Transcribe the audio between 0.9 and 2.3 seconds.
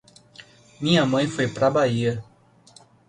mãe foi pra Bahia.